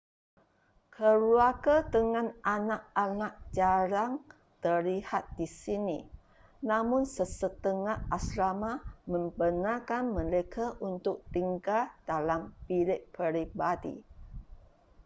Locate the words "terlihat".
4.63-5.23